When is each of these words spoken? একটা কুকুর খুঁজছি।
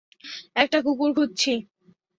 একটা 0.55 0.77
কুকুর 0.85 1.11
খুঁজছি। 1.17 1.53